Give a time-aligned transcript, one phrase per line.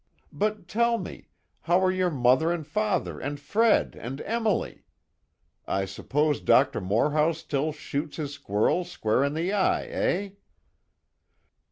[0.33, 1.27] But, tell me,
[1.59, 4.83] how are your mother and father and Fred and Emily?
[5.67, 10.29] I suppose Doctor Moorhouse still shoots his squirrels square in the eye, eh!"